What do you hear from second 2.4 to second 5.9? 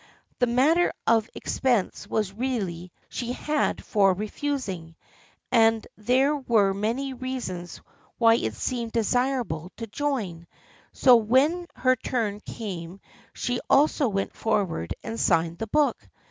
the only reason she had for refusing, and